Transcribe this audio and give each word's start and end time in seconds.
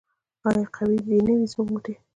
آیا 0.47 0.65
قوي 0.75 0.99
دې 1.07 1.17
نه 1.27 1.33
وي 1.37 1.45
زموږ 1.51 1.67
مټې؟ 1.73 1.93